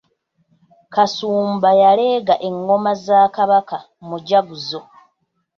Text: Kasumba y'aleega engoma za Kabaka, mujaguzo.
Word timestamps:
Kasumba 0.93 1.69
y'aleega 1.79 2.35
engoma 2.47 2.91
za 3.05 3.19
Kabaka, 3.35 3.77
mujaguzo. 4.07 4.79